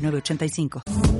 985. 0.00 1.19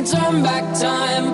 could 0.00 0.10
turn 0.10 0.42
back 0.42 0.64
time 0.78 1.26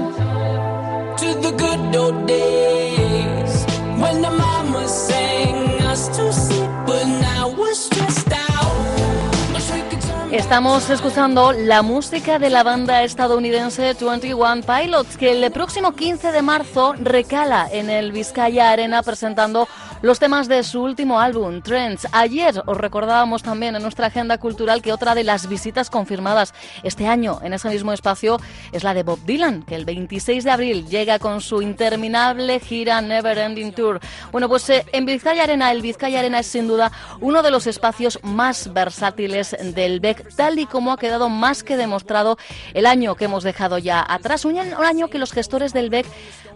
to 1.17 1.35
the 1.41 1.53
good 1.57 1.97
old 1.97 2.27
days 2.27 3.65
when 4.01 4.21
the 4.23 4.31
mama 4.31 4.89
sang 4.89 5.83
us 5.83 6.09
to 6.09 6.33
sleep, 6.33 6.71
but 6.87 7.05
now 7.05 7.49
we're 7.57 7.75
stressed 7.75 8.33
out. 8.33 9.55
Wish 9.55 9.71
we 9.71 9.81
could 9.89 10.01
turn 10.01 10.35
Estamos 10.35 10.91
escuchando 10.91 11.53
la 11.53 11.83
música 11.83 12.39
de 12.39 12.51
la 12.51 12.63
banda 12.63 13.05
estadounidense 13.05 13.95
21 13.95 14.63
Pilots, 14.63 15.17
que 15.17 15.31
el 15.31 15.53
próximo 15.53 15.93
15 15.93 16.33
de 16.33 16.43
marzo 16.43 16.95
recala 16.99 17.69
en 17.71 17.89
el 17.89 18.11
Vizcaya 18.11 18.71
Arena 18.71 19.03
presentando 19.03 19.69
los 20.07 20.21
temas 20.21 20.47
de 20.47 20.63
su 20.63 20.83
último 20.83 21.19
álbum, 21.19 21.63
Trends. 21.63 22.07
Ayer 22.13 22.63
os 22.65 22.77
recordábamos 22.77 23.43
también 23.43 23.75
en 23.75 23.83
nuestra 23.83 24.07
agenda 24.07 24.39
cultural 24.39 24.81
que 24.81 24.93
otra 24.93 25.17
de 25.17 25.25
las 25.25 25.49
visitas 25.49 25.91
confirmadas 25.91 26.55
este 26.85 27.09
año 27.09 27.41
en 27.43 27.53
ese 27.53 27.69
mismo 27.71 27.93
espacio 27.93 28.39
es 28.71 28.85
la 28.85 28.95
de 28.95 29.03
Bob 29.03 29.19
Dylan, 29.27 29.65
que 29.65 29.75
el 29.75 29.85
26 29.85 30.45
de 30.45 30.51
abril 30.53 30.87
llega 30.87 31.19
con 31.19 31.41
su 31.41 31.61
interminable 31.61 32.61
gira 32.61 33.01
Never 33.01 33.37
Ending 33.37 33.73
Tour. 33.73 33.99
Bueno, 34.31 34.49
pues 34.49 34.71
eh, 34.71 34.87
en 34.93 35.07
Vizcaya 35.07 35.43
Arena, 35.43 35.73
el 35.73 35.83
Vizcaya 35.83 36.21
Arena 36.21 36.39
es 36.39 36.47
sin 36.47 36.69
duda 36.69 36.93
uno 37.19 37.43
de 37.43 37.51
los 37.51 37.67
espacios 37.67 38.21
más 38.23 38.73
versátiles 38.73 39.57
del 39.75 39.99
BEC, 39.99 40.37
tal 40.37 40.61
y 40.61 40.67
como 40.67 40.93
ha 40.93 40.99
quedado 40.99 41.29
más 41.29 41.65
que 41.65 41.77
demostrado 41.77 42.39
el 42.75 42.87
año 42.87 43.17
que 43.17 43.25
hemos 43.25 43.43
dejado 43.43 43.79
ya 43.79 44.07
atrás. 44.09 44.45
Un 44.45 44.57
año, 44.57 45.09
que 45.09 45.19
los 45.19 45.33
gestores 45.33 45.73
del 45.73 45.91
BEC 45.91 46.07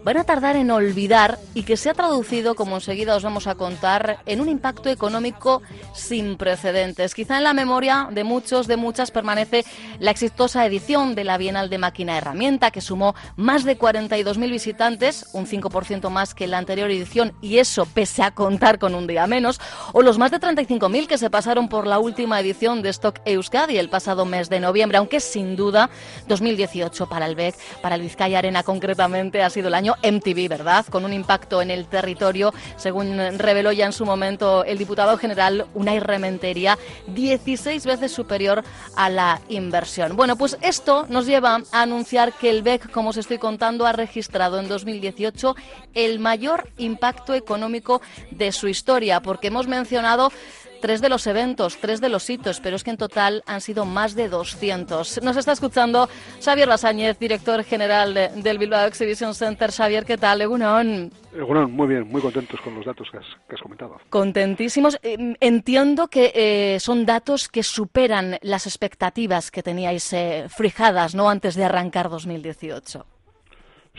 van 0.05 0.17
a 0.17 0.25
tardar 0.25 0.57
en 0.57 0.71
olvidar 0.71 1.39
y 1.55 1.65
que 1.65 1.77
se 1.77 1.91
ha 1.91 1.95
traducido, 1.95 2.55
como 2.55 2.77
enseguida 2.77 3.17
os 3.17 3.23
vamos 3.23 3.47
a 3.47 3.55
contar, 3.55 4.19
en 4.27 4.41
un 4.41 4.49
impacto 4.49 4.89
económico 4.89 5.63
sin 5.95 6.37
precedentes. 6.37 7.15
Quizá 7.15 7.37
en 7.37 7.45
la 7.45 7.53
memoria 7.53 8.09
de 8.11 8.25
muchos, 8.25 8.67
de 8.67 8.77
muchas, 8.77 9.11
permanece 9.11 9.65
la 9.99 10.11
exitosa 10.11 10.65
edición 10.65 11.15
de 11.15 11.25
la 11.25 11.39
Bienal 11.39 11.69
de 11.71 11.79
Máquina 11.79 12.17
Herramienta, 12.17 12.71
que 12.71 12.81
sumó 12.81 13.15
más 13.37 13.65
de 13.65 13.79
42.000 13.79 14.51
visitantes, 14.51 15.29
un 15.33 15.47
5% 15.47 16.09
más 16.09 16.35
que 16.35 16.47
la 16.47 16.59
anterior 16.59 16.91
edición, 16.91 17.33
y 17.41 17.59
eso 17.59 17.87
pese 17.87 18.23
a 18.23 18.31
contar 18.31 18.79
con 18.79 18.95
un 18.95 19.07
día 19.07 19.27
menos, 19.27 19.61
o 19.93 20.03
los 20.03 20.19
más 20.19 20.31
de 20.31 20.41
35.000 20.41 21.07
que 21.07 21.19
se 21.19 21.31
pasaron 21.31 21.69
por 21.69 21.87
la 21.87 21.99
última 21.99 22.41
edición 22.41 22.83
de 22.83 22.91
Stock 22.91 23.21
Euskadi 23.25 23.79
el 23.79 23.89
pasado 23.89 24.25
mes 24.25 24.49
de 24.49 24.61
noviembre, 24.61 24.99
aunque 24.99 25.21
sin 25.21 25.57
duda 25.57 25.91
2018 26.29 27.09
para 27.09 27.27
el 27.27 27.35
BEC, 27.35 27.55
para 27.83 27.97
el 27.97 28.03
Vizcaya 28.03 28.39
Arena 28.39 28.63
concretamente, 28.63 29.43
ha 29.43 29.51
sido 29.51 29.69
el 29.69 29.75
año 29.75 29.90
MTV, 30.03 30.49
¿verdad? 30.49 30.87
Con 30.87 31.05
un 31.05 31.13
impacto 31.13 31.63
en 31.63 31.71
el 31.71 31.87
territorio, 31.87 32.53
según 32.77 33.19
reveló 33.39 33.73
ya 33.73 33.87
en 33.87 33.93
su 33.93 34.05
momento 34.05 34.65
el 34.65 34.79
diputado 34.79 35.17
general, 35.19 35.67
una 35.75 35.95
irrementería 35.95 36.79
16 37.09 37.85
veces 37.87 38.13
superior 38.13 38.65
a 38.97 39.09
la 39.11 39.41
inversión. 39.49 40.17
Bueno, 40.17 40.37
pues 40.37 40.59
esto 40.61 41.07
nos 41.09 41.27
lleva 41.27 41.63
a 41.73 41.83
anunciar 41.83 42.33
que 42.33 42.51
el 42.51 42.63
BEC, 42.63 42.91
como 42.91 43.11
os 43.11 43.17
estoy 43.17 43.39
contando, 43.39 43.87
ha 43.87 43.93
registrado 43.93 44.59
en 44.59 44.69
2018 44.69 45.57
el 45.95 46.19
mayor 46.19 46.69
impacto 46.79 47.35
económico 47.35 48.01
de 48.31 48.53
su 48.53 48.69
historia, 48.69 49.21
porque 49.21 49.49
hemos 49.49 49.67
mencionado 49.67 50.33
tres 50.81 51.01
de 51.01 51.09
los 51.09 51.27
eventos, 51.27 51.79
tres 51.79 52.01
de 52.01 52.09
los 52.09 52.29
hitos, 52.29 52.61
pero 52.61 52.77
es 52.77 52.85
que 52.85 52.91
en 52.91 52.97
total 52.97 53.43
han 53.47 53.61
sido 53.61 53.85
más 53.85 54.15
de 54.15 54.29
200. 54.29 55.23
Nos 55.23 55.37
está 55.37 55.53
escuchando 55.53 56.09
Xavier 56.43 56.69
Lasáñez, 56.69 57.19
director 57.19 57.63
general 57.63 58.15
de, 58.15 58.29
del 58.29 58.59
Bilbao 58.59 58.87
Exhibition 58.87 59.35
Center. 59.35 59.71
Xavier, 59.71 60.05
¿qué 60.05 60.17
tal? 60.17 60.41
Egunon. 60.41 61.11
Egunon, 61.35 61.73
muy 61.73 61.89
bien, 61.89 62.09
muy 62.09 62.21
contentos 62.21 62.61
con 62.63 62.75
los 62.75 62.85
datos 62.85 63.09
que 63.11 63.19
has, 63.19 63.27
que 63.49 63.55
has 63.55 63.63
comentado. 63.63 63.99
Contentísimos. 64.09 64.99
Eh, 65.03 65.37
entiendo 65.41 66.09
que 66.09 66.33
eh, 66.35 66.81
son 66.81 67.07
datos 67.07 67.49
que 67.49 67.63
superan 67.63 68.37
las 68.43 68.67
expectativas 68.67 69.51
que 69.51 69.63
teníais 69.63 70.13
eh, 70.13 70.47
fijadas 70.49 71.15
¿no? 71.15 71.29
antes 71.29 71.55
de 71.55 71.65
arrancar 71.65 72.09
2018. 72.09 73.07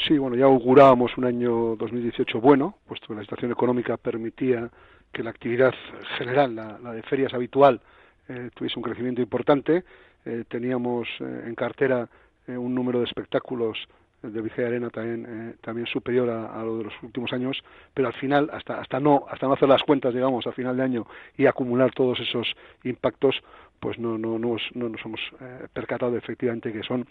Sí, 0.07 0.17
bueno, 0.17 0.35
ya 0.35 0.45
augurábamos 0.45 1.11
un 1.17 1.25
año 1.25 1.75
2018 1.75 2.39
bueno, 2.39 2.75
puesto 2.87 3.07
que 3.07 3.15
la 3.15 3.21
situación 3.21 3.51
económica 3.51 3.97
permitía 3.97 4.69
que 5.11 5.23
la 5.23 5.29
actividad 5.29 5.73
general, 6.17 6.55
la, 6.55 6.93
de 6.93 7.01
ferias 7.03 7.33
habitual, 7.33 7.81
eh, 8.27 8.49
tuviese 8.53 8.77
un 8.79 8.83
crecimiento 8.83 9.21
importante. 9.21 9.83
Eh, 10.25 10.43
teníamos 10.47 11.07
eh, 11.19 11.43
en 11.47 11.55
cartera 11.55 12.07
eh, 12.47 12.55
un 12.55 12.75
número 12.75 12.99
de 12.99 13.05
espectáculos 13.05 13.77
de 14.21 14.39
Vizcaya 14.39 14.67
Arena 14.67 14.91
también 14.91 15.57
también 15.61 15.87
superior 15.87 16.29
a, 16.29 16.53
a, 16.53 16.63
lo 16.63 16.77
de 16.77 16.83
los 16.83 16.93
últimos 17.01 17.33
años 17.33 17.57
pero 17.91 18.07
al 18.07 18.13
final 18.13 18.51
hasta 18.53 18.79
hasta 18.79 18.99
no 18.99 19.25
hasta 19.27 19.47
no 19.47 19.53
hacer 19.53 19.67
las 19.67 19.81
cuentas 19.81 20.13
digamos 20.13 20.45
a 20.45 20.51
final 20.51 20.77
de 20.77 20.83
año 20.83 21.07
y 21.37 21.47
acumular 21.47 21.91
todos 21.91 22.19
esos 22.19 22.55
impactos 22.83 23.41
pues 23.81 23.99
no 23.99 24.17
no 24.17 24.39
no, 24.39 24.55
no 24.75 24.89
nos 24.89 25.05
hemos 25.05 25.19
eh, 25.41 25.67
percatado 25.73 26.15
efectivamente 26.15 26.71
que 26.71 26.83
son 26.83 27.05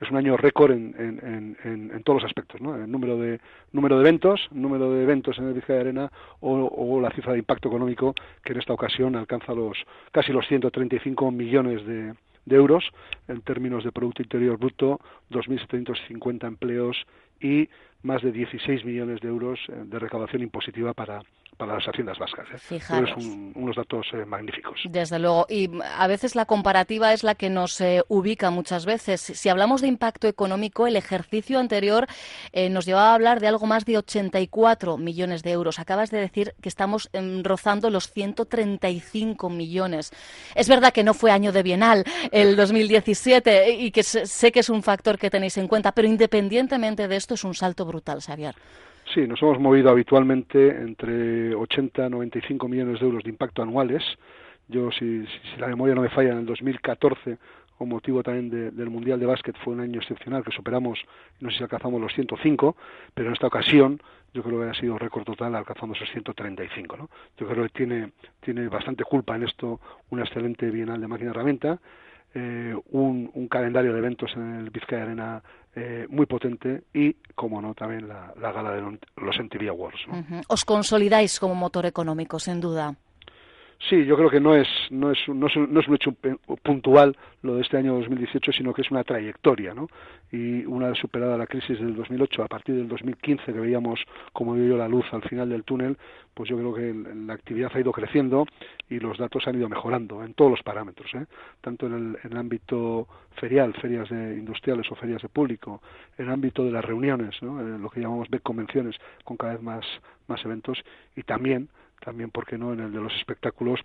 es 0.00 0.10
un 0.10 0.16
año 0.16 0.36
récord 0.36 0.72
en, 0.72 0.94
en, 0.98 1.56
en, 1.62 1.90
en, 1.94 2.02
todos 2.02 2.22
los 2.22 2.28
aspectos 2.28 2.60
¿no? 2.60 2.74
el 2.74 2.90
número 2.90 3.16
de 3.16 3.40
número 3.70 3.96
de 3.96 4.02
eventos 4.02 4.48
número 4.50 4.90
de 4.90 5.04
eventos 5.04 5.38
en 5.38 5.46
el 5.46 5.54
Vizcaya 5.54 5.80
Arena 5.80 6.10
o, 6.40 6.50
o 6.50 7.00
la 7.00 7.10
cifra 7.10 7.34
de 7.34 7.38
impacto 7.38 7.68
económico 7.68 8.14
que 8.42 8.52
en 8.52 8.58
esta 8.58 8.72
ocasión 8.72 9.14
alcanza 9.14 9.54
los 9.54 9.78
casi 10.10 10.32
los 10.32 10.48
135 10.48 11.30
millones 11.30 11.86
de 11.86 12.14
de 12.46 12.56
euros 12.56 12.84
en 13.28 13.40
términos 13.42 13.84
de 13.84 13.92
Producto 13.92 14.22
Interior 14.22 14.58
Bruto, 14.58 15.00
2.750 15.30 16.46
empleos 16.46 16.96
y 17.40 17.68
más 18.02 18.22
de 18.22 18.32
16 18.32 18.84
millones 18.84 19.20
de 19.20 19.28
euros 19.28 19.58
eh, 19.68 19.72
de 19.84 19.98
recaudación 19.98 20.42
impositiva 20.42 20.92
para, 20.92 21.22
para 21.56 21.74
las 21.74 21.84
haciendas 21.84 22.18
vascas. 22.18 22.46
¿eh? 22.70 22.80
Un, 23.16 23.52
unos 23.54 23.76
datos 23.76 24.06
eh, 24.12 24.24
magníficos. 24.24 24.80
Desde 24.88 25.18
luego. 25.18 25.46
Y 25.48 25.70
a 25.96 26.06
veces 26.06 26.34
la 26.34 26.44
comparativa 26.44 27.12
es 27.12 27.22
la 27.22 27.34
que 27.34 27.50
nos 27.50 27.80
eh, 27.80 28.02
ubica 28.08 28.50
muchas 28.50 28.86
veces. 28.86 29.20
Si 29.20 29.48
hablamos 29.48 29.80
de 29.80 29.88
impacto 29.88 30.28
económico, 30.28 30.86
el 30.86 30.96
ejercicio 30.96 31.58
anterior 31.58 32.06
eh, 32.52 32.68
nos 32.70 32.86
llevaba 32.86 33.10
a 33.10 33.14
hablar 33.14 33.40
de 33.40 33.48
algo 33.48 33.66
más 33.66 33.84
de 33.84 33.98
84 33.98 34.96
millones 34.98 35.42
de 35.42 35.52
euros. 35.52 35.78
Acabas 35.78 36.10
de 36.10 36.18
decir 36.18 36.54
que 36.60 36.68
estamos 36.68 37.08
eh, 37.12 37.40
rozando 37.42 37.90
los 37.90 38.10
135 38.10 39.50
millones. 39.50 40.12
Es 40.54 40.68
verdad 40.68 40.92
que 40.92 41.04
no 41.04 41.14
fue 41.14 41.30
año 41.30 41.52
de 41.52 41.62
Bienal 41.62 42.04
el 42.30 42.56
2017 42.56 43.70
y 43.70 43.90
que 43.90 44.02
sé 44.02 44.52
que 44.52 44.60
es 44.60 44.68
un 44.68 44.82
factor 44.82 45.18
que 45.18 45.30
tenéis 45.30 45.56
en 45.58 45.68
cuenta, 45.68 45.92
pero 45.92 46.08
independientemente 46.08 47.08
de 47.08 47.16
esto 47.16 47.34
es 47.34 47.44
un 47.44 47.54
salto 47.54 47.84
brutal, 47.84 48.20
Xavier. 48.20 48.54
Sí, 49.12 49.26
nos 49.26 49.40
hemos 49.42 49.60
movido 49.60 49.90
habitualmente 49.90 50.68
entre 50.68 51.54
80 51.54 52.06
y 52.06 52.10
95 52.10 52.68
millones 52.68 53.00
de 53.00 53.06
euros 53.06 53.22
de 53.22 53.30
impacto 53.30 53.62
anuales. 53.62 54.02
Yo, 54.68 54.90
si, 54.92 55.26
si 55.26 55.60
la 55.60 55.66
memoria 55.66 55.94
no 55.94 56.00
me 56.00 56.08
falla, 56.08 56.32
en 56.32 56.38
el 56.38 56.46
2014 56.46 57.38
con 57.76 57.88
motivo 57.88 58.22
también 58.22 58.50
de, 58.50 58.70
del 58.70 58.90
Mundial 58.90 59.18
de 59.18 59.26
Básquet 59.26 59.56
fue 59.58 59.72
un 59.72 59.80
año 59.80 60.00
excepcional 60.00 60.44
que 60.44 60.52
superamos, 60.52 60.98
no 61.40 61.50
sé 61.50 61.58
si 61.58 61.62
alcanzamos 61.64 62.00
los 62.00 62.12
105, 62.14 62.76
pero 63.14 63.28
en 63.28 63.34
esta 63.34 63.48
ocasión 63.48 64.00
yo 64.32 64.42
creo 64.42 64.60
que 64.60 64.70
ha 64.70 64.74
sido 64.74 64.98
récord 64.98 65.24
total 65.24 65.54
alcanzando 65.54 65.94
esos 65.94 66.10
135. 66.10 66.96
¿no? 66.96 67.10
Yo 67.36 67.46
creo 67.48 67.64
que 67.64 67.70
tiene, 67.70 68.12
tiene 68.40 68.68
bastante 68.68 69.04
culpa 69.04 69.36
en 69.36 69.44
esto 69.44 69.80
una 70.10 70.22
excelente 70.22 70.70
Bienal 70.70 71.00
de 71.00 71.08
Máquina 71.08 71.30
Herramienta, 71.30 71.78
eh, 72.34 72.74
un, 72.90 73.30
un, 73.32 73.48
calendario 73.48 73.92
de 73.92 73.98
eventos 73.98 74.32
en 74.34 74.56
el 74.56 74.70
Vizcaya 74.70 75.04
Arena 75.04 75.42
eh, 75.76 76.06
muy 76.08 76.26
potente 76.26 76.84
y, 76.92 77.14
como 77.34 77.60
no, 77.60 77.74
también 77.74 78.08
la, 78.08 78.32
gala 78.36 78.72
de 78.72 78.80
los 78.80 79.38
MTV 79.38 79.68
Awards. 79.70 80.00
Os 80.48 80.64
consolidáis 80.64 81.40
como 81.40 81.54
motor 81.54 81.86
económico, 81.86 82.38
sin 82.38 82.60
duda. 82.60 82.94
Sí, 83.88 84.06
yo 84.06 84.16
creo 84.16 84.30
que 84.30 84.40
no 84.40 84.54
es, 84.54 84.66
no 84.90 85.10
es, 85.10 85.18
no 85.28 85.46
es, 85.46 85.56
no 85.56 85.80
es 85.80 85.88
un 85.88 85.94
hecho 85.94 86.14
puntual 86.62 87.14
lo 87.42 87.56
de 87.56 87.62
este 87.62 87.76
año 87.76 87.94
2018, 87.96 88.52
sino 88.52 88.72
que 88.72 88.80
es 88.80 88.90
una 88.90 89.04
trayectoria, 89.04 89.74
¿no? 89.74 89.88
Y 90.32 90.64
una 90.64 90.88
vez 90.88 90.98
superada 90.98 91.36
la 91.36 91.46
crisis 91.46 91.78
del 91.78 91.94
2008, 91.94 92.44
a 92.44 92.48
partir 92.48 92.76
del 92.76 92.88
2015 92.88 93.52
que 93.52 93.60
veíamos, 93.60 94.00
como 94.32 94.54
digo 94.54 94.68
yo, 94.68 94.76
la 94.78 94.88
luz 94.88 95.04
al 95.12 95.22
final 95.22 95.50
del 95.50 95.64
túnel, 95.64 95.98
pues 96.32 96.48
yo 96.48 96.56
creo 96.56 96.74
que 96.74 96.94
la 97.26 97.34
actividad 97.34 97.72
ha 97.74 97.80
ido 97.80 97.92
creciendo 97.92 98.46
y 98.88 99.00
los 99.00 99.18
datos 99.18 99.46
han 99.46 99.56
ido 99.56 99.68
mejorando 99.68 100.24
en 100.24 100.32
todos 100.32 100.52
los 100.52 100.62
parámetros, 100.62 101.12
¿eh? 101.14 101.26
tanto 101.60 101.86
en 101.86 102.16
el, 102.22 102.36
ámbito 102.38 103.06
ferial, 103.36 103.74
ferias 103.74 104.08
de 104.08 104.34
industriales 104.38 104.90
o 104.90 104.94
ferias 104.94 105.20
de 105.20 105.28
público, 105.28 105.82
en 106.16 106.24
el 106.24 106.32
ámbito 106.32 106.64
de 106.64 106.72
las 106.72 106.84
reuniones, 106.84 107.34
¿no? 107.42 107.60
En 107.60 107.82
lo 107.82 107.90
que 107.90 108.00
llamamos 108.00 108.30
de 108.30 108.40
convenciones, 108.40 108.96
con 109.24 109.36
cada 109.36 109.52
vez 109.52 109.62
más, 109.62 109.84
más 110.26 110.42
eventos, 110.44 110.82
y 111.16 111.22
también 111.22 111.68
también, 112.00 112.30
¿por 112.30 112.46
qué 112.46 112.58
no?, 112.58 112.72
en 112.72 112.80
el 112.80 112.92
de 112.92 113.00
los 113.00 113.14
espectáculos 113.14 113.80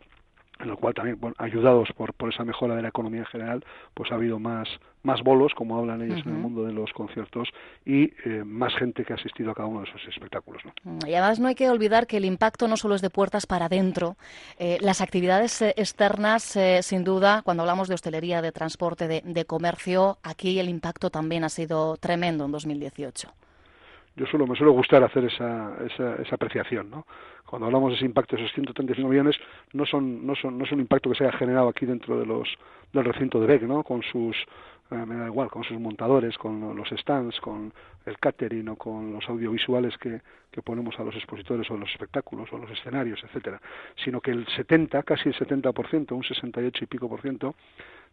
en 0.59 0.69
el 0.69 0.75
cual 0.75 0.93
también, 0.93 1.19
bueno, 1.19 1.35
ayudados 1.39 1.89
por, 1.95 2.13
por 2.13 2.33
esa 2.33 2.43
mejora 2.43 2.75
de 2.75 2.81
la 2.81 2.89
economía 2.89 3.21
en 3.21 3.25
general, 3.27 3.65
pues 3.93 4.11
ha 4.11 4.15
habido 4.15 4.39
más, 4.39 4.67
más 5.03 5.21
bolos, 5.23 5.53
como 5.55 5.77
hablan 5.77 6.01
ellos 6.01 6.19
en 6.25 6.33
el 6.33 6.37
mundo 6.37 6.65
de 6.65 6.73
los 6.73 6.91
conciertos, 6.91 7.47
y 7.85 8.11
eh, 8.25 8.43
más 8.45 8.75
gente 8.75 9.05
que 9.05 9.13
ha 9.13 9.15
asistido 9.15 9.51
a 9.51 9.55
cada 9.55 9.67
uno 9.67 9.81
de 9.81 9.89
esos 9.89 10.01
espectáculos. 10.09 10.61
¿no? 10.65 10.73
Mm, 10.83 11.07
y 11.07 11.13
además 11.13 11.39
no 11.39 11.47
hay 11.47 11.55
que 11.55 11.69
olvidar 11.69 12.07
que 12.07 12.17
el 12.17 12.25
impacto 12.25 12.67
no 12.67 12.75
solo 12.75 12.95
es 12.95 13.01
de 13.01 13.09
puertas 13.09 13.45
para 13.45 13.65
adentro, 13.65 14.17
eh, 14.57 14.77
las 14.81 14.99
actividades 14.99 15.61
eh, 15.61 15.73
externas, 15.77 16.57
sin 16.81 17.03
duda, 17.03 17.41
cuando 17.43 17.63
hablamos 17.63 17.87
de 17.87 17.93
hostelería, 17.93 18.41
de 18.41 18.51
transporte, 18.51 19.07
de, 19.07 19.21
de 19.23 19.45
comercio, 19.45 20.17
aquí 20.23 20.59
el 20.59 20.67
impacto 20.67 21.09
también 21.09 21.43
ha 21.43 21.49
sido 21.49 21.95
tremendo 21.97 22.45
en 22.45 22.51
2018 22.51 23.33
yo 24.19 24.25
suelo, 24.25 24.45
me 24.45 24.55
suele 24.55 24.73
gustar 24.73 25.01
hacer 25.01 25.23
esa, 25.23 25.73
esa, 25.85 26.15
esa 26.15 26.35
apreciación, 26.35 26.89
¿no? 26.89 27.07
Cuando 27.45 27.67
hablamos 27.67 27.91
de 27.91 27.95
ese 27.95 28.05
impacto, 28.05 28.35
esos 28.35 28.51
135 28.51 29.07
millones, 29.07 29.37
no 29.73 29.85
son, 29.85 30.27
no 30.27 30.35
son, 30.35 30.57
no 30.57 30.65
es 30.65 30.71
un 30.71 30.81
impacto 30.81 31.09
que 31.09 31.15
se 31.15 31.23
haya 31.23 31.37
generado 31.37 31.69
aquí 31.69 31.85
dentro 31.85 32.19
de 32.19 32.25
los, 32.25 32.47
del 32.91 33.05
recinto 33.05 33.39
de 33.39 33.47
BEC, 33.47 33.63
¿no? 33.63 33.81
Con 33.83 34.03
sus, 34.03 34.35
eh, 34.91 35.05
me 35.05 35.15
da 35.15 35.27
igual, 35.27 35.49
con 35.49 35.63
sus 35.63 35.79
montadores, 35.79 36.37
con 36.37 36.75
los 36.75 36.89
stands, 36.89 37.39
con 37.39 37.71
el 38.05 38.19
catering 38.19 38.67
o 38.69 38.75
con 38.75 39.13
los 39.13 39.27
audiovisuales 39.29 39.97
que, 39.97 40.21
que 40.51 40.61
ponemos 40.61 40.99
a 40.99 41.03
los 41.03 41.15
expositores 41.15 41.69
o 41.71 41.77
los 41.77 41.89
espectáculos 41.89 42.51
o 42.51 42.57
los 42.57 42.69
escenarios, 42.71 43.23
etcétera, 43.23 43.61
sino 44.03 44.19
que 44.19 44.31
el 44.31 44.45
70, 44.47 45.01
casi 45.03 45.29
el 45.29 45.35
70%, 45.35 46.11
un 46.11 46.23
68 46.23 46.83
y 46.83 46.87
pico 46.87 47.07
por 47.07 47.21
ciento 47.21 47.55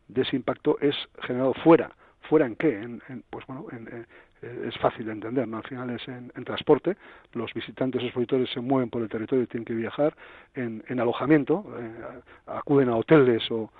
de 0.06 0.22
ese 0.22 0.36
impacto 0.36 0.78
es 0.80 0.94
generado 1.22 1.52
fuera. 1.52 1.90
¿Fuera 2.28 2.46
en 2.46 2.56
qué? 2.56 2.74
En, 2.74 3.00
pues 3.30 3.46
bueno, 3.46 3.66
en, 3.70 4.06
es 4.42 4.76
fácil 4.78 5.06
de 5.06 5.12
entender, 5.12 5.48
¿no? 5.48 5.58
Al 5.58 5.64
final 5.64 5.90
es 5.90 6.06
en, 6.08 6.30
transporte, 6.44 6.96
los 7.32 7.52
visitantes 7.54 8.02
expositores 8.02 8.50
se 8.50 8.60
mueven 8.60 8.90
por 8.90 9.02
el 9.02 9.08
territorio 9.08 9.44
y 9.44 9.46
tienen 9.46 9.64
que 9.64 9.74
viajar, 9.74 10.14
en, 10.54 10.82
alojamiento, 11.00 11.64
eh, 11.78 12.20
acuden 12.46 12.88
a 12.88 12.96
hoteles 12.96 13.42
o, 13.50 13.70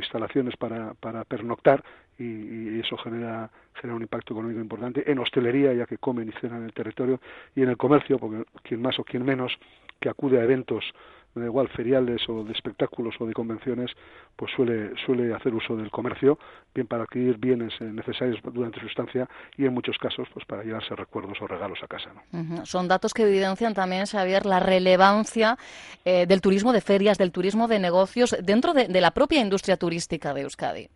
instalaciones 0.00 0.56
para, 0.56 0.94
para 0.94 1.24
pernoctar 1.24 1.82
y, 2.18 2.78
eso 2.78 2.96
genera, 2.98 3.50
genera 3.74 3.96
un 3.96 4.02
impacto 4.02 4.34
económico 4.34 4.60
importante, 4.60 5.10
en 5.10 5.18
hostelería, 5.18 5.72
ya 5.72 5.86
que 5.86 5.98
comen 5.98 6.28
y 6.28 6.32
cenan 6.40 6.58
en 6.58 6.64
el 6.66 6.72
territorio, 6.72 7.20
y 7.54 7.62
en 7.62 7.70
el 7.70 7.76
comercio, 7.76 8.18
porque 8.18 8.44
quien 8.62 8.80
más 8.80 8.98
o 8.98 9.04
quien 9.04 9.24
menos 9.24 9.52
que 10.00 10.08
acude 10.08 10.40
a 10.40 10.44
eventos 10.44 10.84
da 11.34 11.44
igual 11.44 11.68
feriales 11.68 12.22
o 12.28 12.44
de 12.44 12.52
espectáculos 12.52 13.14
o 13.20 13.26
de 13.26 13.32
convenciones, 13.32 13.90
pues 14.36 14.50
suele, 14.54 14.92
suele 15.04 15.34
hacer 15.34 15.54
uso 15.54 15.76
del 15.76 15.90
comercio, 15.90 16.38
bien 16.74 16.86
para 16.86 17.04
adquirir 17.04 17.38
bienes 17.38 17.72
necesarios 17.80 18.38
durante 18.52 18.80
su 18.80 18.86
estancia 18.86 19.28
y 19.56 19.64
en 19.64 19.74
muchos 19.74 19.96
casos 19.98 20.28
pues 20.32 20.44
para 20.46 20.62
llevarse 20.62 20.94
recuerdos 20.94 21.38
o 21.40 21.46
regalos 21.46 21.78
a 21.82 21.86
casa. 21.86 22.10
Son 22.64 22.88
datos 22.88 23.14
que 23.14 23.22
evidencian 23.22 23.74
también, 23.74 24.06
Xavier, 24.06 24.46
la 24.46 24.60
relevancia 24.60 25.56
eh, 26.04 26.26
del 26.26 26.40
turismo 26.40 26.72
de 26.72 26.80
ferias, 26.80 27.18
del 27.18 27.32
turismo 27.32 27.68
de 27.68 27.78
negocios 27.78 28.36
dentro 28.42 28.74
de, 28.74 28.88
la 28.98 29.12
propia 29.12 29.40
industria 29.40 29.76
turística 29.76 30.34
de 30.34 30.42
Euskadi. 30.42 30.88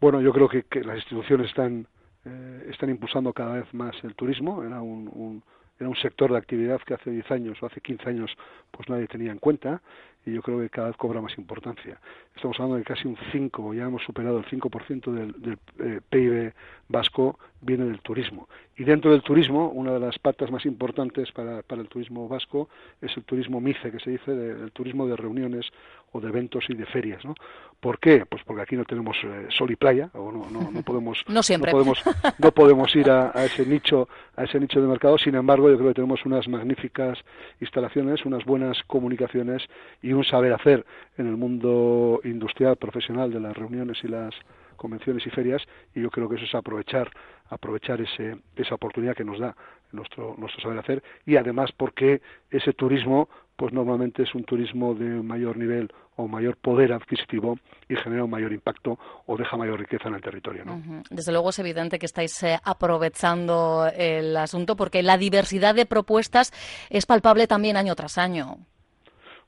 Bueno, 0.00 0.20
yo 0.20 0.32
creo 0.32 0.48
que, 0.48 0.64
las 0.82 0.96
instituciones 0.96 1.48
están, 1.48 1.86
eh, 2.24 2.68
están 2.70 2.90
impulsando 2.90 3.32
cada 3.32 3.54
vez 3.54 3.72
más 3.72 3.94
el 4.02 4.14
turismo. 4.14 4.64
Era 4.64 4.80
un 4.80 5.42
era 5.80 5.88
un 5.88 5.96
sector 5.96 6.30
de 6.30 6.38
actividad 6.38 6.80
que 6.82 6.94
hace 6.94 7.10
10 7.10 7.30
años 7.30 7.62
o 7.62 7.66
hace 7.66 7.80
15 7.80 8.08
años 8.08 8.30
pues 8.70 8.88
nadie 8.88 9.08
tenía 9.08 9.32
en 9.32 9.38
cuenta 9.38 9.82
y 10.26 10.32
yo 10.32 10.42
creo 10.42 10.60
que 10.60 10.68
cada 10.68 10.88
vez 10.88 10.96
cobra 10.96 11.20
más 11.20 11.36
importancia. 11.38 11.98
Estamos 12.34 12.56
hablando 12.58 12.76
de 12.76 12.84
casi 12.84 13.08
un 13.08 13.16
5, 13.32 13.74
ya 13.74 13.84
hemos 13.84 14.02
superado 14.02 14.38
el 14.38 14.44
5% 14.46 15.12
del, 15.12 15.32
del 15.40 15.58
eh, 15.78 16.00
PIB 16.08 16.52
vasco 16.88 17.38
viene 17.60 17.84
del 17.84 18.00
turismo. 18.00 18.48
Y 18.76 18.84
dentro 18.84 19.10
del 19.10 19.22
turismo, 19.22 19.68
una 19.68 19.92
de 19.92 20.00
las 20.00 20.18
patas 20.18 20.50
más 20.50 20.64
importantes 20.64 21.30
para, 21.32 21.62
para 21.62 21.82
el 21.82 21.88
turismo 21.88 22.28
vasco 22.28 22.68
es 23.00 23.14
el 23.16 23.24
turismo 23.24 23.60
MICE, 23.60 23.90
que 23.92 24.00
se 24.00 24.10
dice, 24.10 24.32
el 24.32 24.72
turismo 24.72 25.06
de 25.06 25.16
reuniones 25.16 25.66
o 26.12 26.20
de 26.20 26.28
eventos 26.28 26.64
y 26.68 26.74
de 26.74 26.86
ferias. 26.86 27.24
¿no? 27.24 27.34
¿Por 27.78 27.98
qué? 27.98 28.24
Pues 28.26 28.42
porque 28.44 28.62
aquí 28.62 28.76
no 28.76 28.84
tenemos 28.84 29.16
eh, 29.22 29.46
sol 29.50 29.70
y 29.70 29.76
playa, 29.76 30.10
o 30.14 30.32
no, 30.32 30.50
no, 30.50 30.70
no 30.70 30.82
podemos, 30.82 31.22
no, 31.28 31.42
siempre. 31.42 31.70
podemos, 31.70 32.02
no 32.38 32.52
podemos 32.52 32.94
ir 32.96 33.10
a, 33.10 33.30
a, 33.34 33.44
ese 33.44 33.66
nicho, 33.66 34.08
a 34.36 34.44
ese 34.44 34.58
nicho 34.58 34.80
de 34.80 34.88
mercado. 34.88 35.18
Sin 35.18 35.34
embargo, 35.34 35.68
yo 35.70 35.76
creo 35.76 35.88
que 35.88 35.94
tenemos 35.96 36.24
unas 36.24 36.48
magníficas 36.48 37.18
instalaciones, 37.60 38.24
unas 38.24 38.44
buenas 38.46 38.82
comunicaciones 38.86 39.62
y 40.02 40.09
un 40.12 40.24
saber 40.24 40.52
hacer 40.52 40.84
en 41.16 41.26
el 41.26 41.36
mundo 41.36 42.20
industrial, 42.24 42.76
profesional 42.76 43.32
de 43.32 43.40
las 43.40 43.56
reuniones 43.56 43.98
y 44.02 44.08
las 44.08 44.34
convenciones 44.76 45.26
y 45.26 45.30
ferias 45.30 45.62
y 45.94 46.00
yo 46.00 46.10
creo 46.10 46.28
que 46.28 46.36
eso 46.36 46.46
es 46.46 46.54
aprovechar 46.54 47.10
aprovechar 47.50 48.00
ese, 48.00 48.38
esa 48.56 48.76
oportunidad 48.76 49.14
que 49.14 49.24
nos 49.24 49.38
da 49.38 49.54
nuestro 49.92 50.34
nuestro 50.38 50.62
saber 50.62 50.78
hacer 50.78 51.02
y 51.26 51.36
además 51.36 51.70
porque 51.76 52.22
ese 52.50 52.72
turismo 52.72 53.28
pues 53.56 53.74
normalmente 53.74 54.22
es 54.22 54.34
un 54.34 54.44
turismo 54.44 54.94
de 54.94 55.04
mayor 55.04 55.58
nivel 55.58 55.92
o 56.16 56.26
mayor 56.26 56.56
poder 56.56 56.94
adquisitivo 56.94 57.58
y 57.90 57.96
genera 57.96 58.24
un 58.24 58.30
mayor 58.30 58.54
impacto 58.54 58.98
o 59.26 59.36
deja 59.36 59.54
mayor 59.58 59.78
riqueza 59.78 60.08
en 60.08 60.14
el 60.14 60.22
territorio. 60.22 60.64
¿no? 60.64 61.02
Desde 61.10 61.30
luego 61.30 61.50
es 61.50 61.58
evidente 61.58 61.98
que 61.98 62.06
estáis 62.06 62.42
eh, 62.42 62.58
aprovechando 62.64 63.86
el 63.94 64.34
asunto 64.38 64.76
porque 64.76 65.02
la 65.02 65.18
diversidad 65.18 65.74
de 65.74 65.84
propuestas 65.84 66.52
es 66.88 67.04
palpable 67.04 67.46
también 67.46 67.76
año 67.76 67.94
tras 67.94 68.16
año. 68.16 68.56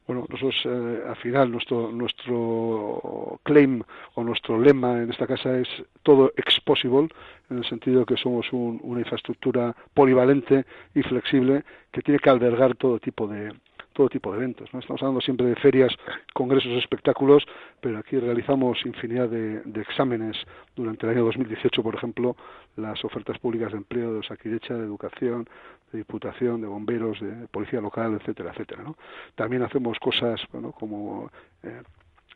Bueno, 0.06 0.26
nosotros 0.28 0.56
eh, 0.64 1.02
al 1.08 1.16
final 1.16 1.50
nuestro 1.50 1.92
nuestro 1.92 3.40
claim 3.44 3.82
o 4.14 4.24
nuestro 4.24 4.60
lema 4.60 5.00
en 5.00 5.10
esta 5.10 5.26
casa 5.26 5.56
es 5.58 5.68
todo 6.02 6.32
exposible 6.36 7.08
en 7.50 7.58
el 7.58 7.64
sentido 7.64 8.00
de 8.00 8.06
que 8.06 8.16
somos 8.16 8.52
una 8.52 9.00
infraestructura 9.00 9.74
polivalente 9.94 10.64
y 10.94 11.02
flexible 11.02 11.64
que 11.92 12.02
tiene 12.02 12.18
que 12.18 12.30
albergar 12.30 12.74
todo 12.74 12.98
tipo 12.98 13.28
de, 13.28 13.52
todo 13.92 14.08
tipo 14.08 14.30
de 14.32 14.38
eventos. 14.38 14.72
¿no? 14.72 14.80
Estamos 14.80 15.02
hablando 15.02 15.20
siempre 15.20 15.46
de 15.46 15.56
ferias, 15.56 15.92
congresos, 16.34 16.72
espectáculos, 16.72 17.44
pero 17.80 17.98
aquí 17.98 18.18
realizamos 18.18 18.84
infinidad 18.84 19.28
de, 19.28 19.62
exámenes 19.80 20.36
durante 20.76 21.06
el 21.06 21.12
año 21.12 21.24
2018, 21.24 21.82
por 21.82 21.94
ejemplo, 21.94 22.36
las 22.76 23.04
ofertas 23.04 23.38
públicas 23.38 23.72
de 23.72 23.78
empleo 23.78 24.14
de 24.14 24.22
Saquidecha, 24.22 24.74
de 24.74 24.84
educación, 24.84 25.48
de 25.92 25.98
diputación, 25.98 26.60
de 26.60 26.66
bomberos, 26.66 27.20
de 27.20 27.46
policía 27.48 27.80
local, 27.80 28.14
etcétera, 28.20 28.50
etcétera. 28.52 28.82
¿no? 28.82 28.96
También 29.34 29.62
hacemos 29.62 29.98
cosas 29.98 30.40
bueno, 30.52 30.72
como 30.72 31.30
eh, 31.62 31.82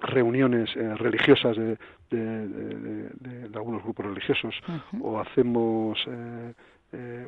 reuniones 0.01 0.75
eh, 0.77 0.95
religiosas 0.97 1.57
de, 1.57 1.79
de, 2.11 3.51
algunos 3.55 3.83
grupos 3.83 4.07
religiosos 4.07 4.55
o 5.01 5.19
hacemos 5.19 5.99
eh, 6.07 6.53
eh, 6.93 7.27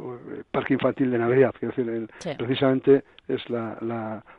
parque 0.51 0.75
infantil 0.75 1.11
de 1.11 1.19
Navidad. 1.19 1.55
decir, 1.61 2.09
precisamente 2.37 3.05
es 3.27 3.49
la, 3.51 3.77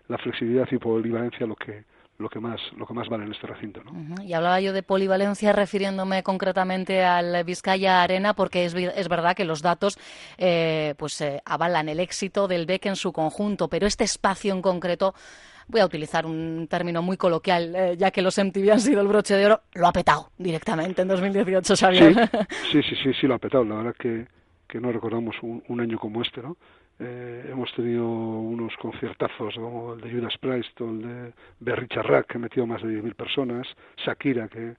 la, 0.07 0.17
flexibilidad 0.17 0.67
y 0.71 0.77
polivalencia 0.77 1.45
lo 1.45 1.55
que 1.55 1.83
lo 2.17 2.27
que 2.27 2.41
más 2.41 2.59
lo 2.75 2.85
que 2.85 2.93
más 2.93 3.07
vale 3.07 3.23
en 3.23 3.31
este 3.31 3.47
recinto. 3.47 3.81
¿no? 3.83 4.21
Y 4.23 4.33
hablaba 4.33 4.59
yo 4.59 4.73
de 4.73 4.83
polivalencia 4.83 5.53
refiriéndome 5.53 6.21
concretamente 6.21 7.03
al 7.03 7.43
Vizcaya 7.45 8.03
Arena 8.03 8.33
porque 8.33 8.65
es, 8.65 8.73
es 8.75 9.07
verdad 9.07 9.35
que 9.35 9.45
los 9.45 9.61
datos 9.61 9.97
eh, 10.37 10.95
pues 10.97 11.21
eh, 11.21 11.41
avalan 11.45 11.87
el 11.87 11.99
éxito 11.99 12.47
del 12.47 12.65
BEC 12.65 12.87
en 12.87 12.95
su 12.97 13.13
conjunto, 13.13 13.69
pero 13.69 13.87
este 13.87 14.03
espacio 14.03 14.53
en 14.53 14.61
concreto 14.61 15.13
voy 15.69 15.81
a 15.81 15.85
utilizar 15.85 16.25
un 16.25 16.67
término 16.67 17.01
muy 17.01 17.15
coloquial, 17.15 17.75
eh, 17.75 17.95
ya 17.95 18.11
que 18.11 18.21
los 18.21 18.37
MTV 18.37 18.71
han 18.71 18.81
sido 18.81 19.01
el 19.01 19.07
broche 19.07 19.35
de 19.35 19.45
oro, 19.45 19.61
lo 19.73 19.87
ha 19.87 19.93
petado 19.93 20.31
directamente 20.37 21.03
en 21.03 21.07
2018, 21.07 21.75
Xavier. 21.75 22.29
Sí, 22.71 22.81
sí, 22.83 22.95
sí, 23.01 23.13
sí, 23.13 23.27
lo 23.27 23.35
ha 23.35 23.39
petado. 23.39 23.63
La 23.63 23.75
verdad 23.75 23.95
que 23.97 24.27
que 24.69 24.79
no 24.79 24.91
recordamos 24.91 25.35
un, 25.41 25.63
un 25.67 25.81
año 25.81 25.97
como 25.99 26.21
este, 26.21 26.41
¿no? 26.41 26.55
Eh, 27.01 27.47
hemos 27.49 27.73
tenido 27.75 28.05
unos 28.05 28.75
conciertazos 28.75 29.55
como 29.55 29.93
el 29.93 30.01
de 30.01 30.11
Judas 30.11 30.37
Priest 30.37 30.81
o 30.81 30.89
el 30.89 31.31
de, 31.61 31.75
Richard 31.77 32.05
Rack 32.05 32.27
que 32.27 32.37
metió 32.37 32.67
más 32.67 32.81
de 32.81 32.89
10.000 33.01 33.15
personas, 33.15 33.67
Shakira 34.05 34.49
que 34.49 34.73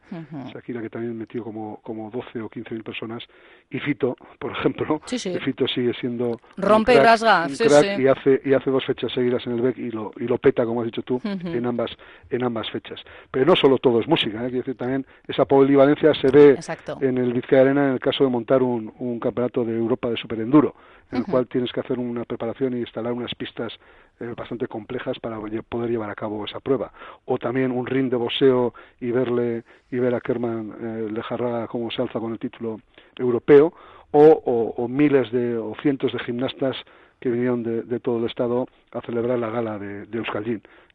Shakira 0.52 0.82
que 0.82 0.90
también 0.90 1.16
metió 1.16 1.42
como 1.42 1.80
como 1.82 2.10
12 2.10 2.42
o 2.42 2.50
15.000 2.50 2.82
personas 2.82 3.24
y 3.70 3.78
Fito, 3.78 4.16
por 4.38 4.52
ejemplo, 4.52 5.00
sí, 5.06 5.18
sí. 5.18 5.34
Fito 5.38 5.66
sigue 5.66 5.94
siendo 5.94 6.38
rompe 6.58 6.92
y 6.94 6.98
rasga, 6.98 7.48
sí, 7.48 7.64
y 7.98 8.06
hace 8.06 8.42
y 8.44 8.52
hace 8.52 8.70
dos 8.70 8.84
fechas 8.84 9.10
seguidas 9.12 9.46
en 9.46 9.52
el 9.54 9.62
BEC 9.62 9.78
y 9.78 9.90
lo 9.90 10.12
y 10.18 10.24
lo 10.24 10.36
peta 10.36 10.66
como 10.66 10.82
has 10.82 10.86
dicho 10.86 11.00
tú 11.00 11.22
en 11.24 11.64
ambas 11.64 11.90
en 12.28 12.44
ambas 12.44 12.68
fechas. 12.70 13.00
Pero 13.30 13.46
no 13.46 13.56
solo 13.56 13.78
todo 13.78 13.98
es 13.98 14.06
música, 14.06 14.44
¿eh? 14.44 14.50
decir 14.50 14.76
también 14.76 15.06
esa 15.26 15.46
polivalencia 15.46 16.12
se 16.12 16.30
ve 16.30 16.50
Exacto. 16.50 16.98
en 17.00 17.16
el 17.16 17.32
Vizcaya 17.32 17.62
Arena 17.62 17.86
en 17.86 17.92
el 17.94 18.00
caso 18.00 18.24
de 18.24 18.30
montar 18.30 18.62
un, 18.62 18.92
un 18.98 19.18
campeonato 19.18 19.64
de 19.64 19.74
Europa 19.74 20.10
de 20.10 20.18
superenduro 20.18 20.74
en 21.12 21.18
el 21.18 21.24
cual 21.24 21.46
tienes 21.48 21.72
que 21.72 21.80
hacer 21.80 21.98
una 22.10 22.24
preparación 22.24 22.74
y 22.76 22.80
instalar 22.80 23.12
unas 23.12 23.34
pistas 23.34 23.72
eh, 24.20 24.34
bastante 24.36 24.66
complejas 24.66 25.18
para 25.18 25.38
poder 25.68 25.90
llevar 25.90 26.10
a 26.10 26.14
cabo 26.14 26.44
esa 26.44 26.60
prueba. 26.60 26.92
O 27.24 27.38
también 27.38 27.70
un 27.70 27.86
ring 27.86 28.10
de 28.10 28.16
boxeo 28.16 28.74
y 29.00 29.10
verle 29.10 29.64
y 29.90 29.98
ver 29.98 30.14
a 30.14 30.20
Kerman 30.20 30.74
eh, 30.80 31.08
Lejarraga 31.10 31.66
cómo 31.68 31.90
se 31.90 32.02
alza 32.02 32.20
con 32.20 32.32
el 32.32 32.38
título 32.38 32.80
europeo, 33.16 33.72
o, 34.12 34.88
miles 34.88 35.30
de 35.30 35.56
o 35.56 35.74
cientos 35.82 36.12
de 36.12 36.18
gimnastas 36.20 36.76
que 37.20 37.30
vinieron 37.30 37.62
de, 37.62 38.00
todo 38.00 38.18
el 38.18 38.24
estado 38.24 38.66
a 38.92 39.00
celebrar 39.02 39.38
la 39.38 39.50
gala 39.50 39.78
de, 39.78 40.06
de 40.06 40.18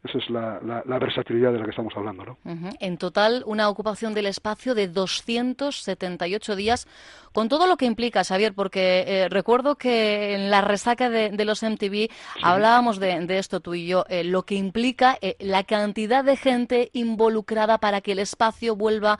Esa 0.04 0.18
es 0.18 0.30
la, 0.30 0.60
la, 0.62 0.82
la, 0.86 0.98
versatilidad 0.98 1.52
de 1.52 1.58
la 1.58 1.64
que 1.64 1.70
estamos 1.70 1.92
hablando. 1.96 2.24
¿no? 2.24 2.38
Uh 2.44 2.50
-huh. 2.50 2.76
En 2.80 2.96
total, 2.98 3.42
una 3.46 3.68
ocupación 3.68 4.14
del 4.14 4.26
espacio 4.26 4.74
de 4.74 4.88
278 4.88 6.54
días, 6.54 6.86
con 7.32 7.48
todo 7.48 7.66
lo 7.66 7.76
que 7.76 7.86
implica, 7.86 8.24
Xavier, 8.24 8.54
porque 8.54 9.04
eh, 9.06 9.28
recuerdo 9.28 9.76
que 9.76 10.34
en 10.34 10.50
la 10.50 10.60
resaca 10.60 11.10
de, 11.10 11.30
de 11.30 11.44
los 11.44 11.62
MTV 11.62 12.08
sí. 12.08 12.10
hablábamos 12.42 12.98
de, 12.98 13.20
de, 13.26 13.38
esto 13.38 13.60
tú 13.60 13.74
y 13.74 13.86
yo, 13.86 14.04
eh, 14.08 14.24
lo 14.24 14.44
que 14.44 14.54
implica 14.54 15.18
eh, 15.20 15.36
la 15.40 15.64
cantidad 15.64 16.24
de 16.24 16.36
gente 16.36 16.90
involucrada 16.92 17.78
para 17.78 18.00
que 18.00 18.12
el 18.12 18.20
espacio 18.20 18.76
vuelva 18.76 19.18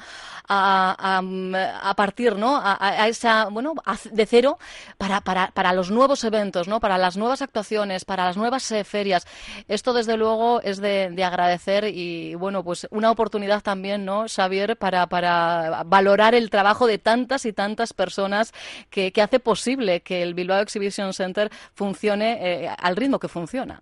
a, 0.48 1.18
a, 1.18 1.90
a 1.90 1.94
partir, 1.94 2.36
¿no? 2.36 2.56
A, 2.56 2.76
a, 2.80 3.08
esa, 3.08 3.48
bueno, 3.50 3.74
de 4.10 4.26
cero 4.26 4.58
para, 4.98 5.20
para, 5.20 5.48
para 5.48 5.72
los 5.72 5.90
nuevos 5.90 6.24
eventos, 6.24 6.68
¿no? 6.68 6.80
Para 6.80 6.96
las 6.98 7.16
nuevas 7.16 7.42
actuaciones, 7.42 8.04
para 8.04 8.24
las 8.24 8.36
nuevas 8.36 8.72
ferias. 8.84 9.26
Esto, 9.68 9.92
desde 9.92 10.16
luego, 10.16 10.60
es 10.66 10.80
de, 10.80 11.10
de, 11.10 11.22
agradecer 11.22 11.84
y, 11.84 12.34
bueno, 12.34 12.64
pues 12.64 12.88
una 12.90 13.12
oportunidad 13.12 13.62
también, 13.62 14.04
¿no, 14.04 14.24
Xavier, 14.26 14.76
para, 14.76 15.06
para 15.06 15.84
valorar 15.86 16.34
el 16.34 16.50
trabajo 16.50 16.88
de 16.88 16.98
tantas 16.98 17.46
y 17.46 17.52
tantas 17.52 17.92
personas 17.92 18.52
que, 18.90 19.12
que 19.12 19.22
hace 19.22 19.38
posible 19.38 20.00
que 20.00 20.22
el 20.22 20.34
Bilbao 20.34 20.60
Exhibition 20.60 21.12
Center 21.12 21.50
funcione 21.72 22.38
eh, 22.40 22.68
al 22.76 22.96
ritmo 22.96 23.20
que 23.20 23.28
funciona. 23.28 23.80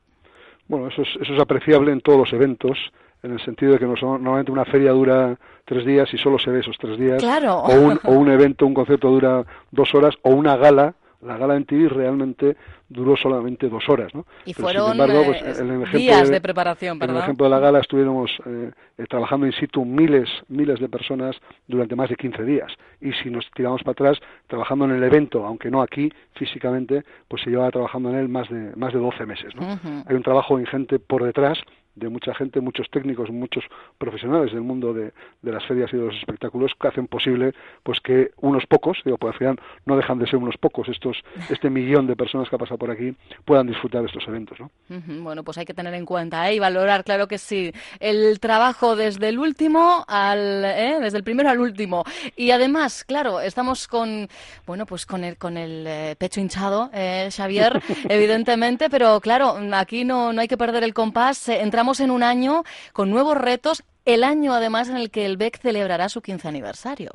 Bueno, 0.68 0.88
eso 0.88 1.00
es, 1.00 1.08
eso 1.22 1.34
es 1.34 1.40
apreciable 1.40 1.90
en 1.90 2.02
todos 2.02 2.18
los 2.18 2.32
eventos 2.34 2.76
en 3.22 3.32
el 3.32 3.42
sentido 3.42 3.72
de 3.72 3.78
que 3.78 3.86
no, 3.86 3.94
normalmente 4.02 4.52
una 4.52 4.66
feria 4.66 4.92
dura 4.92 5.38
tres 5.64 5.86
días 5.86 6.12
y 6.12 6.18
solo 6.18 6.38
se 6.38 6.50
ve 6.50 6.60
esos 6.60 6.76
tres 6.78 6.98
días. 6.98 7.22
Claro. 7.22 7.60
O, 7.60 7.74
un, 7.74 7.98
o 8.04 8.12
un 8.12 8.30
evento, 8.30 8.66
un 8.66 8.74
concierto 8.74 9.08
dura 9.08 9.42
dos 9.70 9.94
horas, 9.94 10.14
o 10.20 10.30
una 10.30 10.58
gala 10.58 10.94
la 11.22 11.36
gala 11.36 11.56
en 11.56 11.64
TV 11.64 11.88
realmente 11.88 12.56
duró 12.88 13.16
solamente 13.16 13.68
dos 13.68 13.88
horas, 13.88 14.14
¿no? 14.14 14.26
Y 14.44 14.54
Pero, 14.54 14.66
fueron 14.66 14.92
embargo, 14.92 15.24
pues, 15.24 15.58
en 15.58 15.70
el 15.70 15.90
días 15.92 16.28
de, 16.28 16.34
de, 16.34 16.40
preparación, 16.40 16.98
¿verdad? 16.98 17.16
En 17.16 17.18
el 17.18 17.24
ejemplo 17.24 17.46
de 17.46 17.50
la 17.50 17.58
gala 17.58 17.80
estuvimos 17.80 18.30
eh, 18.46 18.70
eh, 18.98 19.06
trabajando 19.08 19.46
in 19.46 19.52
situ 19.52 19.84
miles, 19.84 20.28
miles 20.48 20.78
de 20.80 20.88
personas 20.88 21.36
durante 21.66 21.96
más 21.96 22.08
de 22.08 22.16
15 22.16 22.44
días. 22.44 22.72
Y 23.00 23.12
si 23.12 23.30
nos 23.30 23.50
tiramos 23.54 23.82
para 23.82 23.92
atrás, 23.92 24.18
trabajando 24.46 24.84
en 24.84 24.92
el 24.92 25.02
evento, 25.02 25.44
aunque 25.46 25.70
no 25.70 25.82
aquí 25.82 26.12
físicamente, 26.34 27.04
pues 27.28 27.42
se 27.42 27.50
llevaba 27.50 27.70
trabajando 27.70 28.10
en 28.10 28.16
él 28.16 28.28
más 28.28 28.48
de, 28.48 28.72
más 28.76 28.92
de 28.92 28.98
12 28.98 29.26
meses, 29.26 29.54
¿no? 29.56 29.62
Uh 29.62 29.76
-huh. 29.76 30.04
Hay 30.06 30.16
un 30.16 30.22
trabajo 30.22 30.60
ingente 30.60 30.98
por 30.98 31.24
detrás 31.24 31.58
de 31.94 32.08
mucha 32.08 32.34
gente, 32.34 32.60
muchos 32.60 32.90
técnicos, 32.90 33.30
muchos 33.30 33.64
profesionales 33.98 34.52
del 34.52 34.62
mundo 34.62 34.92
de, 34.92 35.12
de, 35.42 35.52
las 35.52 35.64
ferias 35.64 35.92
y 35.92 35.96
de 35.96 36.06
los 36.06 36.16
espectáculos 36.16 36.72
que 36.80 36.88
hacen 36.88 37.06
posible 37.06 37.54
pues 37.82 38.00
que 38.00 38.30
unos 38.40 38.66
pocos, 38.66 38.98
digo, 39.04 39.16
pues 39.16 39.34
al 39.34 39.38
final 39.38 39.60
no 39.86 39.96
dejan 39.96 40.18
de 40.18 40.26
ser 40.26 40.36
unos 40.36 40.56
pocos 40.56 40.88
estos 40.88 41.22
este 41.50 41.70
millón 41.70 42.06
de 42.06 42.16
personas 42.16 42.48
que 42.48 42.56
ha 42.56 42.58
pasado 42.58 42.78
por 42.78 42.90
aquí 42.90 43.14
puedan 43.44 43.66
disfrutar 43.66 44.00
de 44.02 44.08
estos 44.08 44.26
eventos, 44.26 44.58
¿no? 44.58 44.70
Uh 44.90 44.94
-huh. 44.94 45.22
Bueno, 45.22 45.44
pues 45.44 45.58
hay 45.58 45.64
que 45.64 45.74
tener 45.74 45.94
en 45.94 46.04
cuenta 46.04 46.50
¿eh? 46.50 46.56
y 46.56 46.58
valorar, 46.58 47.04
claro 47.04 47.28
que 47.28 47.38
sí, 47.38 47.72
el 48.00 48.40
trabajo 48.40 48.96
desde 48.96 49.28
el 49.28 49.38
último 49.38 50.04
al 50.08 50.64
¿eh? 50.64 50.98
desde 51.00 51.18
el 51.18 51.24
primero 51.24 51.48
al 51.50 51.60
último 51.60 52.04
y 52.36 52.50
además, 52.50 53.04
claro, 53.04 53.40
estamos 53.40 53.86
con 53.86 54.28
bueno, 54.66 54.84
pues 54.86 55.06
con 55.06 55.22
el 55.22 55.36
con 55.36 55.56
el 55.56 55.86
eh, 55.86 56.16
pecho 56.18 56.40
hinchado, 56.40 56.90
eh, 56.92 57.28
Xavier, 57.30 57.80
evidentemente, 58.08 58.90
pero 58.90 59.20
claro, 59.20 59.56
aquí 59.72 60.04
no 60.04 60.32
no 60.32 60.40
hay 60.40 60.48
que 60.48 60.56
perder 60.56 60.82
el 60.82 60.92
compás, 60.92 61.48
entramos 61.48 61.83
en 62.00 62.10
un 62.10 62.22
año 62.22 62.62
con 62.92 63.10
nuevos 63.10 63.36
retos, 63.36 63.84
el 64.04 64.24
año 64.24 64.52
además 64.52 64.88
en 64.88 64.96
el 64.96 65.10
que 65.10 65.26
el 65.26 65.36
BEC 65.36 65.58
celebrará 65.58 66.08
su 66.08 66.22
15 66.22 66.48
aniversario. 66.48 67.12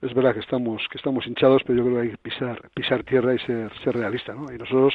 Es 0.00 0.14
verdad 0.14 0.34
que 0.34 0.40
estamos 0.40 0.82
que 0.90 0.98
estamos 0.98 1.26
hinchados, 1.26 1.62
pero 1.66 1.78
yo 1.78 1.84
creo 1.84 1.96
que 1.96 2.02
hay 2.02 2.10
que 2.10 2.18
pisar 2.18 2.70
pisar 2.74 3.02
tierra 3.02 3.34
y 3.34 3.38
ser 3.40 3.72
ser 3.82 3.96
realista, 3.96 4.32
¿no? 4.32 4.52
Y 4.52 4.58
nosotros 4.58 4.94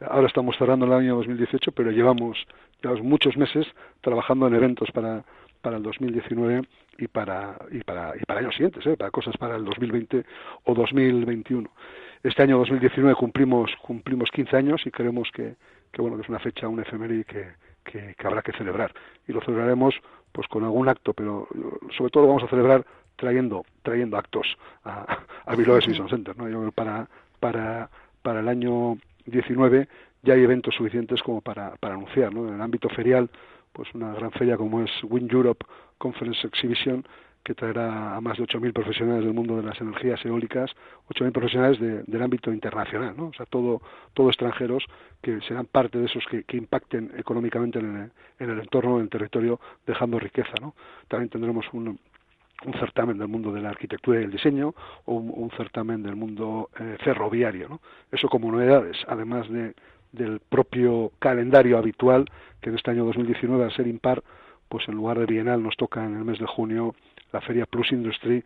ahora 0.00 0.26
estamos 0.26 0.56
cerrando 0.58 0.86
el 0.86 0.92
año 0.92 1.16
2018, 1.16 1.72
pero 1.72 1.90
llevamos 1.92 2.36
llevamos 2.82 3.04
muchos 3.04 3.36
meses 3.36 3.66
trabajando 4.00 4.48
en 4.48 4.54
eventos 4.54 4.90
para 4.92 5.24
para 5.60 5.76
el 5.76 5.82
2019 5.82 6.62
y 6.98 7.06
para 7.06 7.58
y 7.70 7.80
para 7.84 8.14
y 8.16 8.24
para 8.24 8.40
años 8.40 8.54
siguientes, 8.54 8.84
¿eh? 8.86 8.96
para 8.96 9.10
cosas 9.12 9.36
para 9.36 9.56
el 9.56 9.64
2020 9.64 10.24
o 10.64 10.74
2021. 10.74 11.70
Este 12.24 12.42
año 12.42 12.58
2019 12.58 13.14
cumplimos 13.14 13.70
cumplimos 13.82 14.30
15 14.32 14.56
años 14.56 14.82
y 14.84 14.90
creemos 14.90 15.28
que, 15.32 15.54
que 15.92 16.02
bueno 16.02 16.16
que 16.16 16.22
es 16.22 16.28
una 16.28 16.40
fecha, 16.40 16.66
un 16.66 16.80
efeméride 16.80 17.24
que, 17.24 17.46
que, 17.84 18.14
que 18.16 18.26
habrá 18.26 18.42
que 18.42 18.52
celebrar 18.52 18.92
y 19.26 19.32
lo 19.32 19.40
celebraremos 19.40 19.94
pues 20.32 20.46
con 20.48 20.64
algún 20.64 20.88
acto, 20.88 21.12
pero 21.12 21.48
sobre 21.96 22.10
todo 22.10 22.26
vamos 22.26 22.44
a 22.44 22.48
celebrar 22.48 22.84
trayendo 23.16 23.64
trayendo 23.82 24.16
actos 24.16 24.56
a, 24.84 25.18
a 25.46 25.56
Bilbao 25.56 25.76
Exhibition 25.76 26.08
Center, 26.08 26.36
¿no? 26.36 26.48
Yo 26.48 26.58
creo 26.58 26.70
que 26.70 26.76
para 26.76 27.08
para 27.40 27.90
para 28.22 28.40
el 28.40 28.48
año 28.48 28.98
19 29.26 29.88
ya 30.22 30.34
hay 30.34 30.42
eventos 30.42 30.74
suficientes 30.74 31.22
como 31.22 31.40
para, 31.40 31.76
para 31.76 31.94
anunciar, 31.94 32.32
¿no? 32.32 32.48
En 32.48 32.54
el 32.54 32.60
ámbito 32.60 32.88
ferial 32.88 33.30
pues 33.72 33.88
una 33.94 34.12
gran 34.14 34.30
feria 34.32 34.56
como 34.56 34.82
es 34.82 34.90
Win 35.04 35.28
Europe 35.30 35.64
Conference 35.98 36.46
Exhibition 36.46 37.04
que 37.44 37.54
traerá 37.54 38.16
a 38.16 38.20
más 38.20 38.36
de 38.36 38.44
8.000 38.44 38.72
profesionales 38.72 39.24
del 39.24 39.34
mundo 39.34 39.56
de 39.56 39.62
las 39.62 39.80
energías 39.80 40.24
eólicas, 40.24 40.70
8.000 41.08 41.32
profesionales 41.32 41.80
de, 41.80 42.02
del 42.02 42.22
ámbito 42.22 42.52
internacional, 42.52 43.14
¿no? 43.16 43.28
O 43.28 43.32
sea, 43.32 43.46
todo, 43.46 43.80
todo 44.14 44.28
extranjeros 44.28 44.84
que 45.22 45.40
serán 45.42 45.66
parte 45.66 45.98
de 45.98 46.06
esos 46.06 46.24
que, 46.26 46.56
impacten 46.56 47.12
económicamente 47.16 47.78
en 47.78 47.96
el, 47.96 48.12
en 48.38 48.50
el 48.50 48.60
entorno, 48.60 48.96
en 48.96 49.04
el 49.04 49.08
territorio, 49.08 49.60
dejando 49.86 50.18
riqueza, 50.18 50.52
¿no? 50.60 50.74
También 51.08 51.30
tendremos 51.30 51.66
un, 51.72 51.98
un 52.66 52.72
certamen 52.74 53.18
del 53.18 53.28
mundo 53.28 53.52
de 53.52 53.60
la 53.60 53.70
arquitectura 53.70 54.20
y 54.20 54.24
el 54.24 54.30
diseño 54.30 54.74
o 55.06 55.14
un, 55.14 55.32
un 55.34 55.50
certamen 55.56 56.02
del 56.02 56.16
mundo 56.16 56.68
eh, 56.78 56.98
ferroviario, 57.02 57.68
¿no? 57.68 57.80
Eso 58.12 58.28
como 58.28 58.52
novedades, 58.52 58.98
además 59.08 59.48
de, 59.48 59.74
del 60.12 60.40
propio 60.40 61.12
calendario 61.18 61.78
habitual 61.78 62.26
que 62.60 62.70
en 62.70 62.76
este 62.76 62.90
año 62.90 63.04
2019 63.04 63.64
al 63.64 63.72
ser 63.72 63.86
impar 63.86 64.22
pues 64.68 64.88
en 64.88 64.94
lugar 64.94 65.18
de 65.18 65.26
bienal 65.26 65.62
nos 65.62 65.76
toca 65.76 66.04
en 66.04 66.16
el 66.16 66.24
mes 66.24 66.38
de 66.38 66.46
junio 66.46 66.94
la 67.32 67.40
feria 67.40 67.66
Plus 67.66 67.92
Industry 67.92 68.42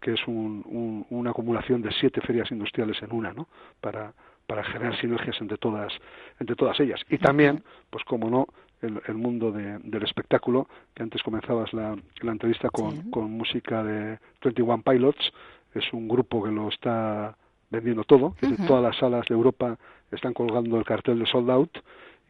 que 0.00 0.12
es 0.12 0.26
un, 0.26 0.62
un, 0.66 1.06
una 1.10 1.30
acumulación 1.30 1.80
de 1.80 1.90
siete 1.92 2.20
ferias 2.20 2.50
industriales 2.50 3.00
en 3.02 3.12
una 3.12 3.32
no 3.32 3.48
para 3.80 4.12
para 4.46 4.62
generar 4.64 4.98
sinergias 5.00 5.40
entre 5.40 5.56
todas 5.56 5.92
entre 6.38 6.56
todas 6.56 6.78
ellas 6.80 7.00
y 7.08 7.18
también 7.18 7.62
pues 7.90 8.04
como 8.04 8.28
no 8.28 8.46
el, 8.82 9.00
el 9.06 9.14
mundo 9.14 9.50
de, 9.50 9.78
del 9.78 10.02
espectáculo 10.02 10.68
que 10.94 11.02
antes 11.02 11.22
comenzabas 11.22 11.72
la, 11.72 11.96
la 12.20 12.32
entrevista 12.32 12.68
con, 12.68 12.90
sí. 12.92 13.10
con 13.10 13.30
música 13.30 13.82
de 13.82 14.18
21 14.42 14.82
Pilots 14.82 15.32
es 15.74 15.92
un 15.92 16.08
grupo 16.08 16.42
que 16.42 16.50
lo 16.50 16.68
está 16.68 17.36
vendiendo 17.70 18.04
todo, 18.04 18.26
uh 18.26 18.34
-huh. 18.40 18.66
todas 18.66 18.82
las 18.82 18.96
salas 18.96 19.26
de 19.26 19.34
Europa 19.34 19.76
están 20.12 20.32
colgando 20.32 20.78
el 20.78 20.84
cartel 20.84 21.18
de 21.18 21.26
sold 21.26 21.50
out 21.50 21.78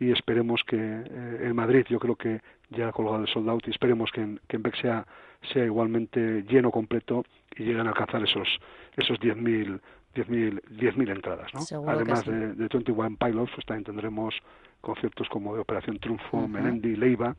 y 0.04 0.12
esperemos 0.12 0.62
que 0.64 0.76
eh, 0.76 1.38
en 1.42 1.56
Madrid 1.56 1.86
yo 1.88 1.98
creo 1.98 2.16
que 2.16 2.40
ya 2.70 2.88
ha 2.88 2.92
colgado 2.92 3.22
el 3.22 3.28
sold 3.28 3.48
out 3.48 3.66
y 3.66 3.70
esperemos 3.70 4.10
que 4.12 4.20
en, 4.20 4.40
que 4.48 4.56
en 4.56 4.62
Beck 4.62 4.76
sea, 4.80 5.06
sea 5.52 5.64
igualmente 5.64 6.42
lleno 6.42 6.70
completo 6.70 7.24
y 7.56 7.64
lleguen 7.64 7.86
a 7.86 7.90
alcanzar 7.90 8.22
esos 8.22 8.48
esos 8.96 9.18
10.000 9.18 9.80
10.000 10.14 10.60
10 10.68 11.08
entradas, 11.08 11.50
¿no? 11.54 11.88
Además 11.88 12.22
sí. 12.24 12.30
de, 12.30 12.54
de 12.54 12.68
21 12.68 13.16
Pilots, 13.16 13.50
pues 13.54 13.66
también 13.66 13.84
tendremos 13.84 14.34
conciertos 14.80 15.28
como 15.28 15.54
de 15.54 15.60
Operación 15.60 15.98
Triunfo, 15.98 16.36
uh 16.36 16.44
-huh. 16.44 16.48
Melendi, 16.48 16.94
Leiva, 16.94 17.34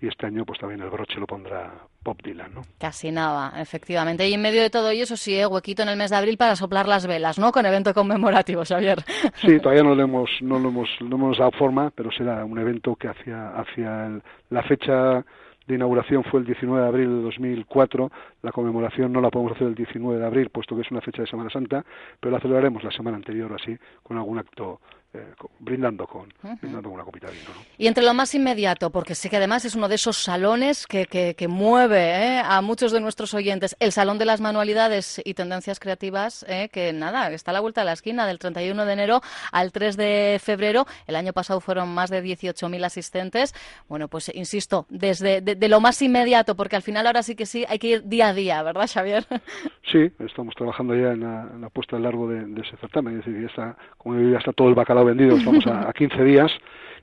y 0.00 0.08
este 0.08 0.26
año 0.26 0.44
pues 0.44 0.58
también 0.58 0.82
el 0.82 0.90
broche 0.90 1.18
lo 1.18 1.26
pondrá 1.26 1.72
Bob 2.08 2.22
Dylan, 2.22 2.54
¿no? 2.54 2.62
Casi 2.78 3.10
nada, 3.10 3.60
efectivamente. 3.60 4.26
Y 4.26 4.32
en 4.32 4.40
medio 4.40 4.62
de 4.62 4.70
todo 4.70 4.88
ello, 4.88 5.02
eso 5.02 5.16
sí, 5.18 5.38
¿eh? 5.38 5.46
huequito 5.46 5.82
en 5.82 5.90
el 5.90 5.98
mes 5.98 6.08
de 6.08 6.16
abril 6.16 6.38
para 6.38 6.56
soplar 6.56 6.88
las 6.88 7.06
velas, 7.06 7.38
¿no? 7.38 7.52
Con 7.52 7.66
evento 7.66 7.92
conmemorativo, 7.92 8.64
Xavier. 8.64 9.04
Sí, 9.34 9.58
todavía 9.62 9.82
no 9.82 9.94
le 9.94 10.04
hemos, 10.04 10.30
no 10.40 10.58
lo 10.58 10.70
hemos, 10.70 10.88
no 11.00 11.16
hemos 11.16 11.36
dado 11.36 11.50
forma, 11.52 11.90
pero 11.94 12.10
será 12.10 12.46
un 12.46 12.58
evento 12.58 12.96
que 12.96 13.08
hacia, 13.08 13.50
hacia 13.50 14.06
el, 14.06 14.22
la 14.48 14.62
fecha 14.62 15.22
de 15.66 15.74
inauguración 15.74 16.24
fue 16.24 16.40
el 16.40 16.46
19 16.46 16.80
de 16.80 16.88
abril 16.88 17.08
de 17.08 17.22
2004. 17.24 18.10
La 18.42 18.52
conmemoración 18.52 19.12
no 19.12 19.20
la 19.20 19.28
podemos 19.28 19.52
hacer 19.52 19.66
el 19.66 19.74
19 19.74 20.18
de 20.18 20.26
abril, 20.26 20.48
puesto 20.48 20.74
que 20.74 20.80
es 20.80 20.90
una 20.90 21.02
fecha 21.02 21.20
de 21.20 21.28
Semana 21.28 21.50
Santa, 21.50 21.84
pero 22.18 22.32
la 22.32 22.40
celebraremos 22.40 22.82
la 22.82 22.90
semana 22.90 23.18
anterior, 23.18 23.52
así, 23.52 23.76
con 24.02 24.16
algún 24.16 24.38
acto 24.38 24.80
eh, 25.14 25.24
brindando, 25.58 26.06
con, 26.06 26.32
brindando 26.60 26.90
una 26.90 27.02
copita 27.02 27.28
de 27.28 27.32
vino. 27.32 27.50
Y 27.78 27.86
entre 27.86 28.04
lo 28.04 28.12
más 28.12 28.34
inmediato, 28.34 28.90
porque 28.90 29.14
sé 29.14 29.30
que 29.30 29.38
además 29.38 29.64
es 29.64 29.74
uno 29.74 29.88
de 29.88 29.94
esos 29.94 30.18
salones 30.18 30.86
que, 30.86 31.06
que, 31.06 31.48
mueve 31.48 32.36
¿eh? 32.36 32.42
a 32.44 32.60
muchos 32.60 32.92
de 32.92 33.00
nuestros 33.00 33.32
oyentes, 33.32 33.74
el 33.80 33.92
Salón 33.92 34.18
de 34.18 34.26
las 34.26 34.40
Manualidades 34.40 35.20
y 35.24 35.32
Tendencias 35.32 35.80
Creativas, 35.80 36.44
¿eh? 36.48 36.68
que 36.70 36.92
nada, 36.92 37.30
está 37.30 37.52
a 37.52 37.54
la 37.54 37.60
vuelta 37.60 37.80
de 37.80 37.86
la 37.86 37.92
esquina, 37.92 38.26
del 38.26 38.38
31 38.38 38.84
de 38.84 38.92
enero 38.92 39.20
al 39.50 39.72
3 39.72 39.96
de 39.96 40.40
febrero. 40.42 40.86
El 41.06 41.16
año 41.16 41.32
pasado 41.32 41.60
fueron 41.60 41.94
más 41.94 42.10
de 42.10 42.22
18.000 42.22 42.84
asistentes. 42.84 43.54
Bueno, 43.88 44.08
pues 44.08 44.30
insisto, 44.34 44.86
desde 44.90 45.40
de, 45.40 45.68
lo 45.68 45.80
más 45.80 46.02
inmediato, 46.02 46.54
porque 46.54 46.76
al 46.76 46.82
final 46.82 47.06
ahora 47.06 47.22
sí 47.22 47.34
que 47.34 47.46
sí 47.46 47.64
hay 47.68 47.78
que 47.78 47.88
ir 47.88 48.04
día 48.04 48.28
a 48.28 48.34
día, 48.34 48.62
¿verdad, 48.62 48.88
Xavier? 48.92 49.24
Sí, 49.90 50.12
estamos 50.18 50.54
trabajando 50.54 50.94
ya 50.94 51.12
en 51.12 51.20
la, 51.22 51.70
puesta 51.70 51.96
en 51.96 52.02
largo 52.02 52.28
de, 52.28 52.42
ese 52.60 52.76
certamen, 52.76 53.18
es 53.18 53.24
decir, 53.24 53.40
ya 53.40 53.46
está, 53.46 53.76
como 53.96 54.20
ya 54.20 54.36
está 54.36 54.52
todo 54.52 54.68
el 54.68 54.74
bacalao 54.74 54.97
vendido, 55.02 55.36
estamos 55.36 55.66
a, 55.66 55.88
a 55.88 55.92
15 55.92 56.24
días 56.24 56.52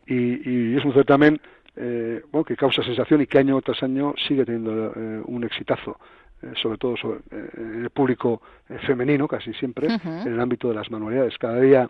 y, 0.08 0.76
es 0.76 0.86
un 0.86 0.94
certamen 0.94 1.40
eh, 1.76 2.22
bueno, 2.32 2.46
que 2.46 2.56
causa 2.56 2.84
sensación 2.84 3.22
y 3.22 3.28
que 3.28 3.40
año 3.40 3.62
tras 3.62 3.84
año 3.84 4.14
sigue 4.28 4.46
teniendo 4.46 4.94
eh, 4.96 5.22
un 5.26 5.44
exitazo. 5.44 5.98
Eh, 6.42 6.52
sobre 6.62 6.78
todo 6.78 6.96
en 7.32 7.84
el 7.84 7.90
público 7.92 8.42
femenino, 8.86 9.26
casi 9.26 9.54
siempre, 9.54 9.88
en 9.88 10.28
el 10.34 10.40
ámbito 10.40 10.68
de 10.68 10.76
las 10.76 10.92
manualidades. 10.92 11.38
Cada 11.38 11.62
día 11.62 11.90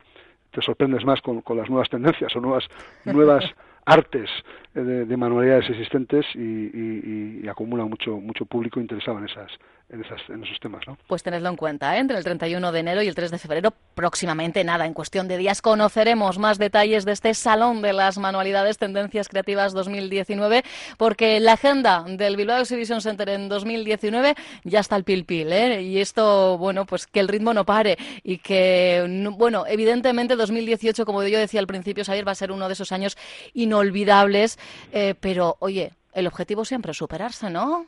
te 0.51 0.61
sorprendes 0.61 1.03
más 1.03 1.19
con, 1.21 1.41
con 1.41 1.57
las 1.57 1.67
nuevas 1.67 1.89
tendencias 1.89 2.33
o 2.35 2.39
nuevas, 2.39 2.65
nuevas 3.05 3.43
artes 3.85 4.29
de, 4.73 5.17
manualidades 5.17 5.69
existentes 5.71 6.25
y, 6.35 7.41
y, 7.43 7.47
acumula 7.47 7.85
mucho 7.85 8.17
mucho 8.17 8.45
público 8.45 8.79
interesado 8.79 9.17
en 9.17 9.25
esas 9.25 9.51
en, 9.89 10.03
esas, 10.03 10.21
en 10.29 10.43
esos 10.43 10.59
temas. 10.59 10.81
¿no? 10.87 10.97
Pues 11.07 11.23
tenedlo 11.23 11.49
en 11.49 11.55
cuenta, 11.55 11.95
¿eh? 11.95 11.99
entre 11.99 12.17
el 12.17 12.23
31 12.23 12.71
de 12.71 12.79
enero 12.79 13.01
y 13.01 13.07
el 13.07 13.15
3 13.15 13.31
de 13.31 13.37
febrero, 13.37 13.73
próximamente 13.93 14.63
nada, 14.63 14.85
en 14.85 14.93
cuestión 14.93 15.27
de 15.27 15.37
días 15.37 15.61
conoceremos 15.61 16.39
más 16.39 16.57
detalles 16.57 17.05
de 17.05 17.11
este 17.11 17.33
Salón 17.33 17.81
de 17.81 17.93
las 17.93 18.17
Manualidades 18.17 18.77
Tendencias 18.77 19.29
Creativas 19.29 19.73
2019, 19.73 20.63
porque 20.97 21.39
la 21.39 21.53
agenda 21.53 22.03
del 22.07 22.35
Bilbao 22.35 22.59
Exhibition 22.59 23.01
Center 23.01 23.29
en 23.29 23.49
2019 23.49 24.35
ya 24.63 24.79
está 24.79 24.95
al 24.95 25.03
pil 25.03 25.25
pil, 25.25 25.51
¿eh? 25.51 25.81
y 25.81 25.99
esto, 25.99 26.57
bueno, 26.57 26.85
pues 26.85 27.07
que 27.07 27.19
el 27.19 27.27
ritmo 27.27 27.53
no 27.53 27.65
pare 27.65 27.97
y 28.23 28.39
que, 28.39 29.05
bueno, 29.33 29.65
evidentemente 29.67 30.35
2018, 30.35 31.05
como 31.05 31.23
yo 31.23 31.39
decía 31.39 31.59
al 31.59 31.67
principio, 31.67 32.03
Xavier, 32.03 32.27
va 32.27 32.31
a 32.31 32.35
ser 32.35 32.51
uno 32.51 32.67
de 32.67 32.73
esos 32.73 32.91
años 32.91 33.17
inolvidables, 33.53 34.57
eh, 34.91 35.15
pero, 35.19 35.57
oye, 35.59 35.91
el 36.13 36.27
objetivo 36.27 36.65
siempre 36.65 36.91
es 36.91 36.97
superarse, 36.97 37.49
¿no? 37.49 37.85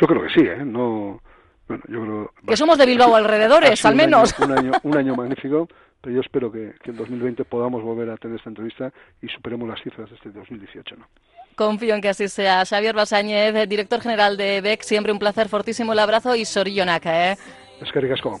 Yo 0.00 0.06
creo 0.06 0.22
que 0.22 0.28
sí, 0.30 0.40
¿eh? 0.40 0.64
No, 0.64 1.20
bueno, 1.68 1.82
yo 1.88 2.00
creo, 2.02 2.32
que 2.46 2.56
somos 2.56 2.78
de 2.78 2.86
Bilbao 2.86 3.14
alrededores, 3.14 3.84
al 3.84 3.94
menos. 3.94 4.34
un, 4.38 4.52
año, 4.52 4.72
un 4.82 4.96
año 4.96 5.14
magnífico, 5.14 5.68
pero 6.00 6.16
yo 6.16 6.20
espero 6.20 6.50
que, 6.50 6.74
que 6.82 6.90
en 6.90 6.96
2020 6.96 7.44
podamos 7.44 7.82
volver 7.82 8.10
a 8.10 8.16
tener 8.16 8.36
esta 8.36 8.50
entrevista 8.50 8.92
y 9.20 9.28
superemos 9.28 9.68
las 9.68 9.80
cifras 9.82 10.10
de 10.10 10.16
este 10.16 10.30
2018, 10.30 10.96
¿no? 10.96 11.06
Confío 11.54 11.94
en 11.94 12.00
que 12.00 12.08
así 12.08 12.28
sea. 12.28 12.64
Xavier 12.64 12.94
Basáñez, 12.94 13.68
director 13.68 14.00
general 14.00 14.36
de 14.36 14.60
BEC, 14.60 14.82
siempre 14.82 15.12
un 15.12 15.18
placer, 15.18 15.48
fortísimo 15.48 15.92
el 15.92 15.98
abrazo 15.98 16.34
y 16.34 16.44
sorillonaca, 16.44 17.32
¿eh? 17.32 17.36
Es 17.80 17.92
que 17.92 18.00
ricasco. 18.00 18.40